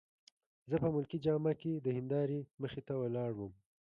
زه 0.69 0.75
په 0.83 0.87
ملکي 0.95 1.17
جامه 1.25 1.53
کي 1.61 1.71
د 1.75 1.87
هندارې 1.97 2.39
مخې 2.61 2.81
ته 2.87 2.93
ولاړ 3.01 3.31
وم. 3.35 3.53